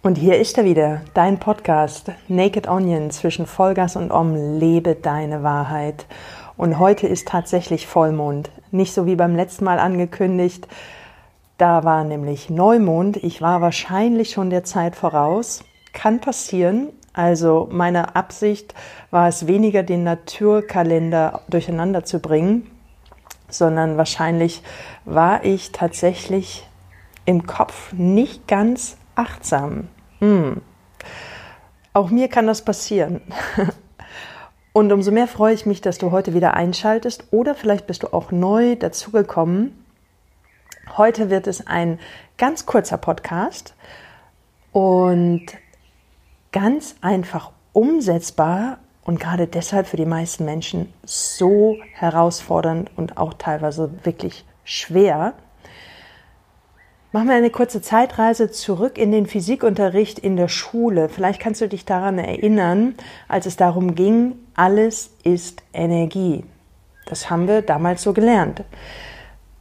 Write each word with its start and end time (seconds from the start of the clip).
Und 0.00 0.16
hier 0.16 0.38
ist 0.38 0.56
er 0.56 0.64
wieder, 0.64 1.00
dein 1.14 1.40
Podcast 1.40 2.12
Naked 2.28 2.68
Onion 2.68 3.10
zwischen 3.10 3.46
Vollgas 3.46 3.96
und 3.96 4.12
Om, 4.12 4.58
lebe 4.60 4.94
deine 4.94 5.42
Wahrheit. 5.42 6.06
Und 6.56 6.78
heute 6.78 7.08
ist 7.08 7.26
tatsächlich 7.26 7.88
Vollmond, 7.88 8.52
nicht 8.70 8.94
so 8.94 9.06
wie 9.06 9.16
beim 9.16 9.34
letzten 9.34 9.64
Mal 9.64 9.80
angekündigt. 9.80 10.68
Da 11.56 11.82
war 11.82 12.04
nämlich 12.04 12.48
Neumond. 12.48 13.16
Ich 13.16 13.42
war 13.42 13.60
wahrscheinlich 13.60 14.30
schon 14.30 14.50
der 14.50 14.62
Zeit 14.62 14.94
voraus. 14.94 15.64
Kann 15.92 16.20
passieren. 16.20 16.90
Also 17.12 17.68
meine 17.72 18.14
Absicht 18.14 18.74
war 19.10 19.26
es 19.26 19.48
weniger, 19.48 19.82
den 19.82 20.04
Naturkalender 20.04 21.40
durcheinander 21.48 22.04
zu 22.04 22.20
bringen, 22.20 22.70
sondern 23.48 23.96
wahrscheinlich 23.96 24.62
war 25.04 25.44
ich 25.44 25.72
tatsächlich 25.72 26.68
im 27.24 27.48
Kopf 27.48 27.92
nicht 27.94 28.46
ganz 28.46 28.96
achtsam. 29.18 29.88
Hm. 30.20 30.62
Auch 31.92 32.10
mir 32.10 32.28
kann 32.28 32.46
das 32.46 32.62
passieren. 32.62 33.20
Und 34.72 34.92
umso 34.92 35.10
mehr 35.10 35.26
freue 35.26 35.54
ich 35.54 35.66
mich, 35.66 35.80
dass 35.80 35.98
du 35.98 36.12
heute 36.12 36.34
wieder 36.34 36.54
einschaltest 36.54 37.24
oder 37.32 37.54
vielleicht 37.54 37.86
bist 37.86 38.04
du 38.04 38.12
auch 38.12 38.30
neu 38.30 38.76
dazugekommen. 38.76 39.84
Heute 40.96 41.30
wird 41.30 41.46
es 41.48 41.66
ein 41.66 41.98
ganz 42.36 42.64
kurzer 42.64 42.96
Podcast 42.96 43.74
und 44.72 45.46
ganz 46.52 46.94
einfach 47.00 47.50
umsetzbar 47.72 48.78
und 49.04 49.18
gerade 49.18 49.46
deshalb 49.46 49.86
für 49.86 49.96
die 49.96 50.06
meisten 50.06 50.44
Menschen 50.44 50.92
so 51.02 51.76
herausfordernd 51.94 52.90
und 52.96 53.16
auch 53.16 53.34
teilweise 53.34 53.90
wirklich 54.04 54.44
schwer. 54.64 55.34
Machen 57.10 57.28
wir 57.28 57.36
eine 57.36 57.48
kurze 57.48 57.80
Zeitreise 57.80 58.50
zurück 58.50 58.98
in 58.98 59.12
den 59.12 59.24
Physikunterricht 59.26 60.18
in 60.18 60.36
der 60.36 60.48
Schule. 60.48 61.08
Vielleicht 61.08 61.40
kannst 61.40 61.62
du 61.62 61.68
dich 61.68 61.86
daran 61.86 62.18
erinnern, 62.18 62.96
als 63.28 63.46
es 63.46 63.56
darum 63.56 63.94
ging, 63.94 64.34
alles 64.54 65.12
ist 65.24 65.62
Energie. 65.72 66.44
Das 67.06 67.30
haben 67.30 67.48
wir 67.48 67.62
damals 67.62 68.02
so 68.02 68.12
gelernt. 68.12 68.62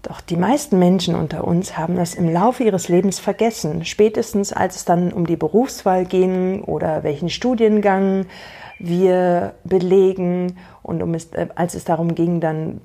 Doch 0.02 0.20
die 0.20 0.36
meisten 0.36 0.78
Menschen 0.78 1.16
unter 1.16 1.46
uns 1.46 1.78
haben 1.78 1.96
das 1.96 2.16
im 2.16 2.30
Laufe 2.30 2.66
ihres 2.66 2.90
Lebens 2.90 3.18
vergessen. 3.20 3.86
Spätestens 3.86 4.52
als 4.52 4.76
es 4.76 4.84
dann 4.84 5.14
um 5.14 5.26
die 5.26 5.38
Berufswahl 5.38 6.04
ging 6.04 6.64
oder 6.64 7.04
welchen 7.04 7.30
Studiengang 7.30 8.26
wir 8.78 9.54
belegen 9.64 10.58
und 10.84 11.02
um 11.02 11.14
es, 11.14 11.32
äh, 11.32 11.48
als 11.56 11.76
es 11.76 11.86
darum 11.86 12.14
ging, 12.14 12.42
dann 12.42 12.82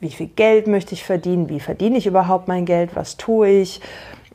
wie 0.00 0.10
viel 0.10 0.28
Geld 0.28 0.66
möchte 0.66 0.94
ich 0.94 1.04
verdienen, 1.04 1.48
wie 1.48 1.60
verdiene 1.60 1.98
ich 1.98 2.06
überhaupt 2.06 2.48
mein 2.48 2.64
Geld, 2.64 2.94
was 2.94 3.16
tue 3.16 3.48
ich 3.48 3.80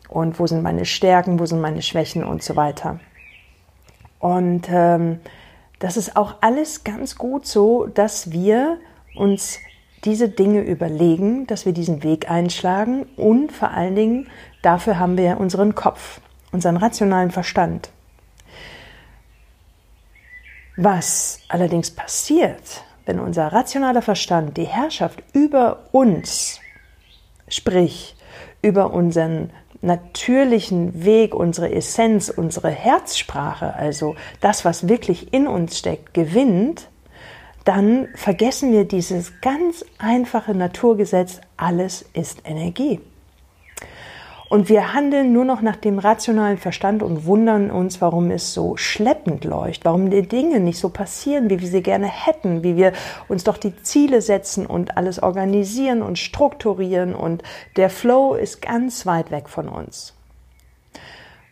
und 0.10 0.40
wo 0.40 0.48
sind 0.48 0.64
meine 0.64 0.86
Stärken, 0.86 1.40
wo 1.40 1.46
sind 1.46 1.62
meine 1.62 1.82
Schwächen 1.82 2.24
und 2.24 2.44
so 2.44 2.56
weiter. 2.56 3.00
Und 4.20 4.68
ähm, 4.70 5.20
das 5.80 5.98
ist 5.98 6.16
auch 6.16 6.36
alles 6.42 6.84
ganz 6.84 7.16
gut 7.18 7.46
so, 7.46 7.88
dass 7.88 8.32
wir 8.32 8.78
uns 9.16 9.58
diese 10.04 10.30
Dinge 10.30 10.62
überlegen, 10.62 11.48
dass 11.48 11.66
wir 11.66 11.74
diesen 11.74 12.04
Weg 12.04 12.30
einschlagen 12.30 13.04
und 13.18 13.52
vor 13.52 13.70
allen 13.70 13.96
Dingen 13.96 14.28
dafür 14.62 15.00
haben 15.00 15.18
wir 15.18 15.40
unseren 15.40 15.76
Kopf, 15.76 16.22
unseren 16.52 16.78
rationalen 16.78 17.32
Verstand. 17.32 17.90
Was 20.78 21.40
allerdings 21.50 21.92
passiert, 21.92 22.84
wenn 23.06 23.20
unser 23.20 23.48
rationaler 23.48 24.02
Verstand 24.02 24.58
die 24.58 24.66
Herrschaft 24.66 25.24
über 25.34 25.80
uns, 25.92 26.60
sprich 27.48 28.16
über 28.62 28.94
unseren 28.94 29.52
natürlichen 29.82 31.04
Weg, 31.04 31.34
unsere 31.34 31.72
Essenz, 31.72 32.30
unsere 32.30 32.70
Herzsprache, 32.70 33.74
also 33.74 34.16
das, 34.40 34.64
was 34.64 34.88
wirklich 34.88 35.34
in 35.34 35.48
uns 35.48 35.80
steckt, 35.80 36.14
gewinnt, 36.14 36.88
dann 37.66 38.08
vergessen 38.16 38.72
wir 38.72 38.86
dieses 38.86 39.42
ganz 39.42 39.86
einfache 39.98 40.56
Naturgesetz, 40.56 41.42
alles 41.58 42.06
ist 42.14 42.42
Energie. 42.46 43.00
Und 44.52 44.68
wir 44.68 44.94
handeln 44.94 45.32
nur 45.32 45.46
noch 45.46 45.62
nach 45.62 45.78
dem 45.78 45.98
rationalen 45.98 46.58
Verstand 46.58 47.04
und 47.04 47.26
wundern 47.26 47.72
uns, 47.72 48.02
warum 48.02 48.32
es 48.32 48.54
so 48.54 48.76
schleppend 48.76 49.46
läuft, 49.46 49.86
warum 49.86 50.10
die 50.10 50.28
Dinge 50.28 50.60
nicht 50.60 50.78
so 50.78 50.90
passieren, 50.90 51.50
wie 51.50 51.62
wir 51.62 51.70
sie 51.70 51.82
gerne 51.82 52.08
hätten, 52.08 52.62
wie 52.62 52.76
wir 52.76 52.92
uns 53.30 53.46
doch 53.46 53.56
die 53.56 53.74
Ziele 53.82 54.22
setzen 54.22 54.66
und 54.66 54.98
alles 54.98 55.24
organisieren 55.24 56.02
und 56.02 56.20
strukturieren 56.20 57.16
und 57.16 57.44
der 57.78 57.90
Flow 57.90 58.34
ist 58.34 58.62
ganz 58.62 59.06
weit 59.06 59.32
weg 59.32 59.48
von 59.48 59.70
uns. 59.70 60.16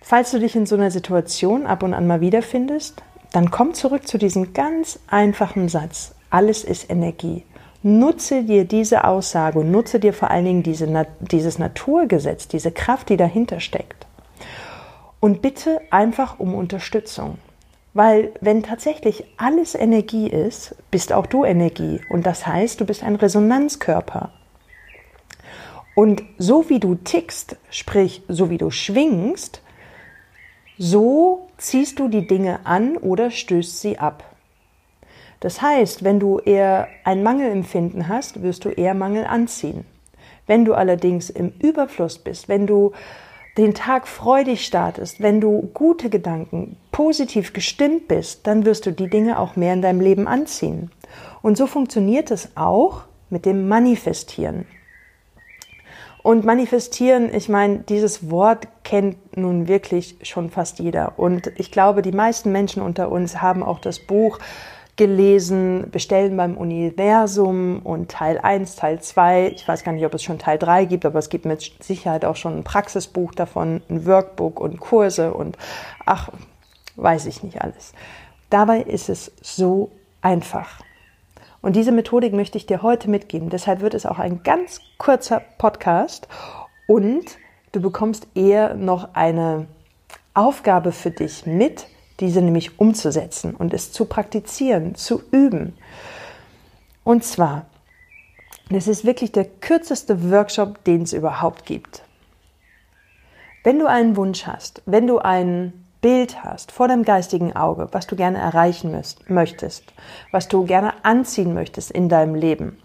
Falls 0.02 0.32
du 0.32 0.40
dich 0.40 0.58
in 0.58 0.66
so 0.66 0.76
einer 0.76 0.92
Situation 0.92 1.68
ab 1.68 1.84
und 1.84 1.94
an 1.94 2.06
mal 2.06 2.20
wiederfindest, 2.20 3.02
dann 3.32 3.50
komm 3.50 3.74
zurück 3.74 4.10
zu 4.10 4.18
diesem 4.18 4.52
ganz 4.52 5.00
einfachen 5.08 5.70
Satz. 5.70 6.16
Alles 6.30 6.66
ist 6.66 6.90
Energie. 6.90 7.46
Nutze 7.82 8.44
dir 8.44 8.66
diese 8.66 9.06
Aussage 9.06 9.60
und 9.60 9.72
nutze 9.72 10.00
dir 10.00 10.14
vor 10.14 10.30
allen 10.32 10.46
Dingen 10.46 10.64
diese, 10.64 11.08
dieses 11.22 11.60
Naturgesetz, 11.60 12.48
diese 12.48 12.72
Kraft, 12.72 13.10
die 13.10 13.18
dahinter 13.18 13.60
steckt. 13.60 14.06
Und 15.22 15.42
bitte 15.42 15.82
einfach 15.90 16.40
um 16.40 16.56
Unterstützung. 16.56 17.38
Weil 17.94 18.32
wenn 18.42 18.64
tatsächlich 18.64 19.24
alles 19.38 19.76
Energie 19.76 20.28
ist, 20.28 20.76
bist 20.92 21.12
auch 21.12 21.26
du 21.26 21.44
Energie. 21.44 22.02
Und 22.10 22.26
das 22.26 22.46
heißt, 22.46 22.80
du 22.80 22.86
bist 22.86 23.04
ein 23.04 23.16
Resonanzkörper. 23.16 24.32
Und 25.96 26.24
so 26.38 26.70
wie 26.70 26.80
du 26.80 26.96
tickst, 26.96 27.58
sprich 27.70 28.22
so 28.28 28.50
wie 28.50 28.58
du 28.58 28.72
schwingst, 28.72 29.62
so 30.78 31.48
ziehst 31.58 32.00
du 32.00 32.08
die 32.08 32.26
Dinge 32.28 32.66
an 32.66 32.96
oder 32.96 33.32
stößt 33.32 33.82
sie 33.82 33.98
ab. 33.98 34.24
Das 35.40 35.62
heißt, 35.62 36.04
wenn 36.04 36.20
du 36.20 36.40
eher 36.40 36.88
ein 37.04 37.24
Mangelempfinden 37.24 38.08
hast, 38.08 38.42
wirst 38.42 38.66
du 38.66 38.70
eher 38.70 38.94
Mangel 38.94 39.26
anziehen. 39.26 39.86
Wenn 40.48 40.66
du 40.66 40.74
allerdings 40.74 41.30
im 41.30 41.54
Überfluss 41.60 42.18
bist, 42.18 42.50
wenn 42.50 42.68
du 42.68 42.92
den 43.58 43.74
Tag 43.74 44.08
freudig 44.08 44.66
startest, 44.66 45.22
wenn 45.22 45.42
du 45.42 45.70
gute 45.74 46.10
Gedanken, 46.10 46.78
positiv 46.92 47.54
gestimmt 47.54 48.08
bist, 48.08 48.48
dann 48.48 48.66
wirst 48.66 48.86
du 48.86 48.92
die 48.92 49.10
Dinge 49.10 49.40
auch 49.40 49.56
mehr 49.56 49.74
in 49.74 49.82
deinem 49.82 50.02
Leben 50.02 50.28
anziehen. 50.28 50.92
Und 51.42 51.58
so 51.58 51.68
funktioniert 51.68 52.32
es 52.32 52.50
auch 52.56 53.04
mit 53.30 53.46
dem 53.46 53.68
Manifestieren. 53.68 54.66
Und 56.22 56.44
manifestieren, 56.44 57.34
ich 57.34 57.48
meine, 57.48 57.80
dieses 57.80 58.30
Wort 58.30 58.68
kennt 58.84 59.38
nun 59.38 59.68
wirklich 59.68 60.18
schon 60.24 60.50
fast 60.50 60.80
jeder. 60.80 61.18
Und 61.18 61.52
ich 61.56 61.72
glaube, 61.72 62.02
die 62.02 62.12
meisten 62.12 62.52
Menschen 62.52 62.82
unter 62.82 63.10
uns 63.12 63.42
haben 63.42 63.64
auch 63.64 63.80
das 63.80 64.00
Buch 64.00 64.40
gelesen, 65.00 65.90
Bestellen 65.92 66.36
beim 66.36 66.58
Universum 66.58 67.80
und 67.86 68.12
Teil 68.12 68.38
1, 68.38 68.76
Teil 68.76 69.00
2. 69.00 69.48
Ich 69.56 69.66
weiß 69.66 69.86
gar 69.86 69.94
nicht, 69.94 70.06
ob 70.06 70.14
es 70.14 70.22
schon 70.22 70.40
Teil 70.40 70.58
3 70.58 70.84
gibt, 70.84 71.06
aber 71.06 71.18
es 71.20 71.30
gibt 71.30 71.46
mit 71.46 71.72
Sicherheit 71.82 72.26
auch 72.26 72.36
schon 72.36 72.58
ein 72.58 72.64
Praxisbuch 72.66 73.34
davon, 73.34 73.82
ein 73.90 74.06
Workbook 74.06 74.60
und 74.60 74.82
Kurse 74.82 75.34
und 75.34 75.58
ach, 76.06 76.30
weiß 76.98 77.28
ich 77.28 77.44
nicht 77.44 77.62
alles. 77.62 77.94
Dabei 78.50 78.82
ist 78.82 79.08
es 79.08 79.32
so 79.42 79.90
einfach. 80.22 80.82
Und 81.62 81.78
diese 81.78 81.94
Methodik 81.94 82.34
möchte 82.34 82.58
ich 82.58 82.66
dir 82.66 82.82
heute 82.82 83.10
mitgeben. 83.10 83.50
Deshalb 83.50 83.80
wird 83.80 83.94
es 83.94 84.06
auch 84.06 84.20
ein 84.20 84.44
ganz 84.44 84.82
kurzer 84.98 85.42
Podcast 85.58 86.28
und 86.88 87.24
du 87.72 87.80
bekommst 87.80 88.28
eher 88.36 88.74
noch 88.74 89.14
eine 89.14 89.68
Aufgabe 90.34 90.92
für 90.92 91.12
dich 91.12 91.46
mit, 91.46 91.88
diese 92.20 92.42
nämlich 92.42 92.80
umzusetzen 92.80 93.56
und 93.56 93.74
es 93.74 93.92
zu 93.92 94.06
praktizieren, 94.06 94.96
zu 94.96 95.22
üben. 95.32 95.78
Und 97.04 97.24
zwar, 97.24 97.66
das 98.70 98.88
ist 98.88 99.06
wirklich 99.06 99.32
der 99.32 99.46
kürzeste 99.46 100.30
Workshop, 100.32 100.84
den 100.84 101.04
es 101.04 101.14
überhaupt 101.14 101.66
gibt. 101.66 102.04
Wenn 103.64 103.80
du 103.80 103.88
einen 103.88 104.16
Wunsch 104.16 104.46
hast, 104.46 104.82
wenn 104.86 105.08
du 105.08 105.20
ein 105.20 105.74
Bild 106.02 106.44
hast 106.44 106.72
vor 106.72 106.88
deinem 106.88 107.04
geistigen 107.04 107.56
Auge, 107.56 107.90
was 107.92 108.08
du 108.08 108.16
gerne 108.16 108.38
erreichen 108.38 108.98
möchtest, 109.28 109.94
was 110.32 110.48
du 110.48 110.66
gerne 110.66 111.04
anziehen 111.04 111.54
möchtest 111.54 111.92
in 111.92 112.08
deinem 112.08 112.36
Leben, 112.36 112.78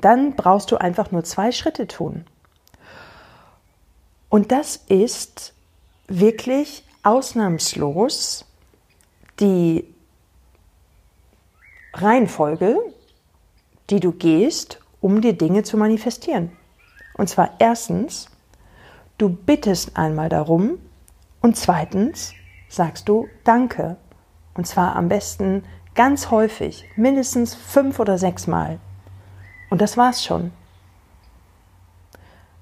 dann 0.00 0.34
brauchst 0.34 0.70
du 0.70 0.76
einfach 0.76 1.10
nur 1.10 1.24
zwei 1.24 1.50
Schritte 1.50 1.86
tun. 1.86 2.26
Und 4.28 4.52
das 4.52 4.76
ist 4.76 5.54
wirklich 6.08 6.84
ausnahmslos 7.02 8.44
die 9.40 9.84
Reihenfolge, 11.94 12.76
die 13.90 14.00
du 14.00 14.12
gehst, 14.12 14.80
um 15.00 15.20
die 15.20 15.36
Dinge 15.36 15.62
zu 15.62 15.76
manifestieren. 15.76 16.52
Und 17.14 17.28
zwar 17.28 17.54
erstens, 17.58 18.28
du 19.16 19.28
bittest 19.28 19.96
einmal 19.96 20.28
darum 20.28 20.78
und 21.40 21.56
zweitens 21.56 22.34
sagst 22.68 23.08
du 23.08 23.28
Danke. 23.44 23.96
Und 24.54 24.66
zwar 24.66 24.96
am 24.96 25.08
besten 25.08 25.64
ganz 25.94 26.30
häufig, 26.30 26.84
mindestens 26.96 27.54
fünf 27.54 27.98
oder 27.98 28.18
sechs 28.18 28.46
Mal. 28.46 28.78
Und 29.70 29.80
das 29.80 29.96
war's 29.96 30.24
schon. 30.24 30.52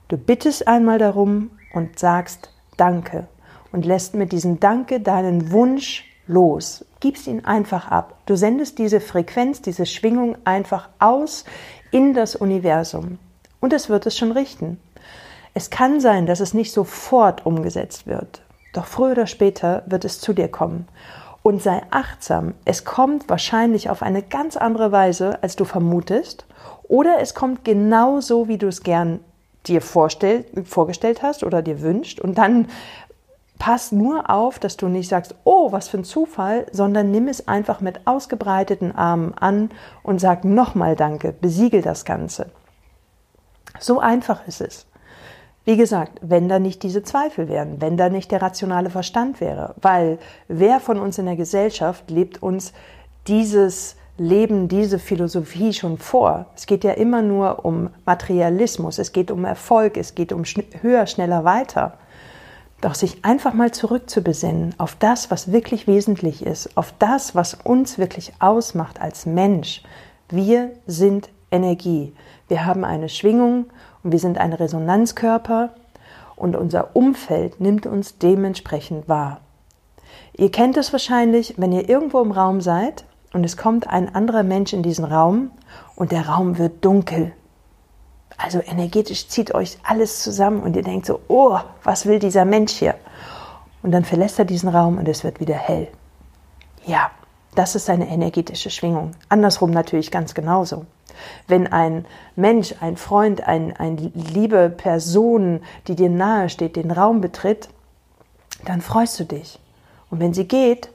Du 0.09 0.17
bittest 0.17 0.69
einmal 0.69 0.99
darum 0.99 1.51
und 1.73 1.99
sagst 1.99 2.51
Danke. 2.77 3.29
Und 3.77 3.85
lässt 3.85 4.15
mit 4.15 4.33
diesem 4.33 4.59
Danke 4.59 5.01
deinen 5.01 5.53
Wunsch 5.53 6.07
los. 6.27 6.87
Gibst 6.99 7.27
ihn 7.27 7.45
einfach 7.45 7.91
ab. 7.91 8.15
Du 8.25 8.35
sendest 8.35 8.79
diese 8.79 9.01
Frequenz, 9.01 9.61
diese 9.61 9.85
Schwingung 9.85 10.39
einfach 10.47 10.89
aus 10.99 11.45
in 11.91 12.15
das 12.15 12.37
Universum. 12.37 13.19
Und 13.61 13.75
es 13.75 13.91
wird 13.91 14.07
es 14.07 14.17
schon 14.17 14.33
richten. 14.33 14.81
Es 15.53 15.69
kann 15.69 16.01
sein, 16.01 16.25
dass 16.25 16.41
es 16.41 16.55
nicht 16.55 16.73
sofort 16.73 17.45
umgesetzt 17.45 18.07
wird. 18.07 18.41
Doch 18.73 18.87
früher 18.87 19.13
oder 19.13 19.27
später 19.27 19.83
wird 19.85 20.07
es 20.07 20.21
zu 20.23 20.33
dir 20.33 20.49
kommen. 20.49 20.89
Und 21.43 21.63
sei 21.63 21.83
achtsam. 21.91 22.55
Es 22.65 22.87
kommt 22.87 23.29
wahrscheinlich 23.29 23.91
auf 23.91 24.03
eine 24.03 24.23
ganz 24.23 24.57
andere 24.57 24.91
Weise, 24.91 25.43
als 25.43 25.55
du 25.55 25.67
vermutest. 25.67 26.47
Oder 26.85 27.21
es 27.21 27.35
kommt 27.35 27.63
genau 27.63 28.21
so, 28.21 28.49
wie 28.49 28.57
du 28.57 28.69
es 28.69 28.83
gern 28.83 29.21
dir 29.69 29.83
vorgestellt 29.83 31.23
hast 31.23 31.45
oder 31.45 31.61
dir 31.61 31.83
wünscht. 31.83 32.21
Und 32.21 32.39
dann 32.39 32.69
pass 33.59 33.93
nur 33.93 34.31
auf, 34.31 34.59
dass 34.59 34.77
du 34.77 34.89
nicht 34.89 35.09
sagst, 35.09 35.35
oh, 35.45 35.73
was 35.73 35.89
für 35.89 35.99
ein 35.99 36.05
Zufall, 36.05 36.67
sondern 36.73 37.11
nimm 37.11 37.29
es 37.29 37.49
einfach 37.49 37.81
mit 37.81 38.07
ausgebreiteten 38.07 38.95
Armen 38.95 39.35
an 39.35 39.71
und 40.03 40.21
sag 40.21 40.45
nochmal 40.45 40.97
Danke, 40.97 41.33
besiegel 41.33 41.83
das 41.83 42.05
Ganze. 42.05 42.47
So 43.79 44.01
einfach 44.01 44.47
ist 44.47 44.61
es. 44.61 44.87
Wie 45.65 45.77
gesagt, 45.77 46.21
wenn 46.23 46.49
da 46.49 46.61
nicht 46.61 46.85
diese 46.85 47.03
Zweifel 47.03 47.49
wären, 47.49 47.81
wenn 47.81 47.97
da 47.97 48.09
nicht 48.09 48.31
der 48.31 48.41
rationale 48.41 48.89
Verstand 48.89 49.41
wäre, 49.41 49.75
weil 49.83 50.19
wer 50.47 50.79
von 50.79 51.01
uns 51.01 51.19
in 51.19 51.27
der 51.27 51.35
Gesellschaft 51.35 52.09
lebt 52.09 52.41
uns 52.41 52.73
dieses 53.27 53.97
Leben, 54.17 54.69
diese 54.69 55.01
Philosophie 55.01 55.73
schon 55.73 55.99
vor? 55.99 56.47
Es 56.55 56.67
geht 56.67 56.85
ja 56.85 56.93
immer 56.93 57.21
nur 57.21 57.65
um 57.65 57.91
Materialismus, 58.05 58.99
es 58.99 59.11
geht 59.11 59.33
um 59.33 59.45
Erfolg, 59.45 59.97
es 59.97 60.15
geht 60.15 60.33
um 60.33 60.45
höher, 60.83 61.07
schneller, 61.09 61.43
weiter. 61.43 61.99
Doch 62.81 62.95
sich 62.95 63.25
einfach 63.25 63.55
mal 63.55 63.71
zurückzubesinnen 63.71 64.75
auf 64.79 64.97
das, 64.97 65.31
was 65.31 65.51
wirklich 65.51 65.87
wesentlich 65.87 66.45
ist, 66.45 66.77
auf 66.77 66.93
das, 66.99 67.35
was 67.35 67.55
uns 67.55 67.99
wirklich 67.99 68.33
ausmacht 68.39 69.01
als 69.01 69.25
Mensch. 69.25 69.83
Wir 70.29 70.73
sind 70.87 71.31
Energie. 71.51 72.13
Wir 72.49 72.67
haben 72.67 72.85
eine 72.85 73.09
Schwingung 73.09 73.67
und 74.03 74.13
wir 74.13 74.19
sind 74.19 74.39
ein 74.39 74.53
Resonanzkörper 74.53 75.75
und 76.37 76.55
unser 76.55 76.95
Umfeld 76.95 77.61
nimmt 77.61 77.87
uns 77.87 78.19
dementsprechend 78.19 79.09
wahr. 79.09 79.41
Ihr 80.35 80.51
kennt 80.51 80.77
es 80.77 80.93
wahrscheinlich, 80.93 81.55
wenn 81.57 81.73
ihr 81.73 81.89
irgendwo 81.89 82.21
im 82.21 82.31
Raum 82.31 82.61
seid 82.61 83.05
und 83.33 83.45
es 83.45 83.57
kommt 83.57 83.89
ein 83.89 84.15
anderer 84.15 84.43
Mensch 84.43 84.73
in 84.73 84.83
diesen 84.83 85.05
Raum 85.05 85.51
und 85.95 86.13
der 86.13 86.29
Raum 86.29 86.59
wird 86.59 86.85
dunkel. 86.85 87.33
Also 88.37 88.61
energetisch 88.61 89.29
zieht 89.29 89.55
euch 89.55 89.79
alles 89.83 90.23
zusammen 90.23 90.63
und 90.63 90.77
ihr 90.77 90.83
denkt 90.83 91.07
so, 91.07 91.21
oh, 91.29 91.59
was 91.83 92.07
will 92.07 92.19
dieser 92.19 92.45
Mensch 92.45 92.73
hier? 92.73 92.95
Und 93.83 93.93
dann 93.93 94.05
verlässt 94.05 94.39
er 94.39 94.45
diesen 94.45 94.69
Raum 94.69 94.99
und 94.99 95.09
es 95.09 95.25
wird 95.25 95.41
wieder 95.41 95.55
hell. 95.55 95.89
Ja, 96.85 97.11
das 97.55 97.75
ist 97.75 97.89
eine 97.89 98.09
energetische 98.09 98.71
Schwingung. 98.71 99.13
Andersrum 99.29 99.71
natürlich 99.71 100.11
ganz 100.11 100.35
genauso. 100.35 100.85
Wenn 101.49 101.67
ein 101.73 102.05
Mensch, 102.37 102.75
ein 102.81 102.97
Freund, 102.97 103.47
ein, 103.47 103.75
eine 103.77 104.13
liebe 104.15 104.69
Person, 104.69 105.61
die 105.87 105.97
dir 105.97 106.11
nahe 106.11 106.51
steht, 106.51 106.77
den 106.77 106.91
Raum 106.91 107.21
betritt, 107.21 107.69
dann 108.65 108.83
freust 108.83 109.19
du 109.21 109.25
dich. 109.25 109.59
Und 110.11 110.21
wenn 110.21 110.35
sie 110.35 110.47
geht, 110.47 110.91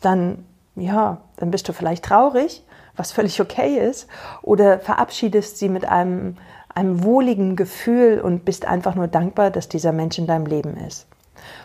dann, 0.00 0.44
ja, 0.74 1.18
dann 1.36 1.50
bist 1.50 1.68
du 1.68 1.72
vielleicht 1.72 2.04
traurig, 2.04 2.62
was 2.96 3.12
völlig 3.12 3.40
okay 3.40 3.78
ist, 3.78 4.08
oder 4.42 4.78
verabschiedest 4.78 5.58
sie 5.58 5.68
mit 5.68 5.86
einem, 5.86 6.36
einem 6.74 7.02
wohligen 7.02 7.56
Gefühl 7.56 8.20
und 8.20 8.44
bist 8.44 8.66
einfach 8.66 8.94
nur 8.94 9.08
dankbar, 9.08 9.50
dass 9.50 9.68
dieser 9.68 9.92
Mensch 9.92 10.18
in 10.18 10.26
deinem 10.26 10.46
Leben 10.46 10.76
ist. 10.76 11.06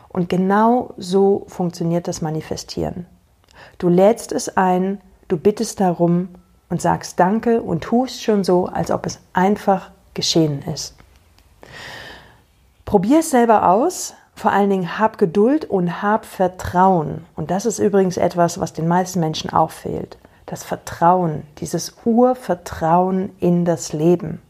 Und 0.09 0.29
genau 0.29 0.93
so 0.97 1.45
funktioniert 1.47 2.07
das 2.07 2.21
Manifestieren. 2.21 3.05
Du 3.77 3.87
lädst 3.87 4.31
es 4.31 4.57
ein, 4.57 4.99
du 5.27 5.37
bittest 5.37 5.79
darum 5.79 6.29
und 6.69 6.81
sagst 6.81 7.19
Danke 7.19 7.61
und 7.61 7.83
tust 7.83 8.23
schon 8.23 8.43
so, 8.43 8.65
als 8.65 8.91
ob 8.91 9.05
es 9.05 9.19
einfach 9.33 9.91
geschehen 10.13 10.61
ist. 10.63 10.95
Probier 12.85 13.19
es 13.19 13.29
selber 13.29 13.69
aus. 13.69 14.13
Vor 14.35 14.51
allen 14.51 14.69
Dingen 14.69 14.97
hab 14.97 15.17
Geduld 15.17 15.65
und 15.65 16.01
hab 16.01 16.25
Vertrauen. 16.25 17.25
Und 17.35 17.51
das 17.51 17.65
ist 17.65 17.79
übrigens 17.79 18.17
etwas, 18.17 18.59
was 18.59 18.73
den 18.73 18.87
meisten 18.87 19.19
Menschen 19.19 19.51
auch 19.51 19.71
fehlt. 19.71 20.17
Das 20.51 20.65
Vertrauen, 20.65 21.43
dieses 21.59 21.95
Urvertrauen 22.03 23.33
in 23.39 23.63
das 23.63 23.93
Leben. 23.93 24.41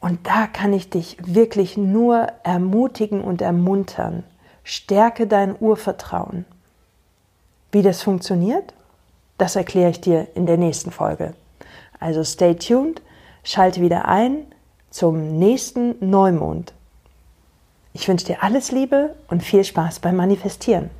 Und 0.00 0.26
da 0.26 0.48
kann 0.48 0.72
ich 0.72 0.90
dich 0.90 1.18
wirklich 1.24 1.76
nur 1.76 2.26
ermutigen 2.42 3.20
und 3.22 3.42
ermuntern. 3.42 4.24
Stärke 4.64 5.28
dein 5.28 5.54
Urvertrauen. 5.56 6.46
Wie 7.70 7.82
das 7.82 8.02
funktioniert? 8.02 8.74
Das 9.38 9.54
erkläre 9.54 9.90
ich 9.90 10.00
dir 10.00 10.26
in 10.34 10.46
der 10.46 10.56
nächsten 10.56 10.90
Folge. 10.90 11.34
Also 12.00 12.24
stay 12.24 12.56
tuned, 12.56 13.02
schalte 13.44 13.80
wieder 13.80 14.06
ein 14.06 14.46
zum 14.90 15.38
nächsten 15.38 15.94
Neumond. 16.00 16.74
Ich 17.92 18.08
wünsche 18.08 18.26
dir 18.26 18.42
alles 18.42 18.72
Liebe 18.72 19.14
und 19.28 19.44
viel 19.44 19.62
Spaß 19.62 20.00
beim 20.00 20.16
Manifestieren. 20.16 20.90